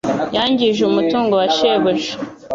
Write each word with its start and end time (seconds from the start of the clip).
Yangije 0.35 0.81
umutungo 0.83 1.33
wa 1.41 1.47
shebuja 1.55 2.11